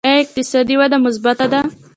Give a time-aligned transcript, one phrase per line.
[0.07, 1.61] آیا اقتصادي وده مثبته ده؟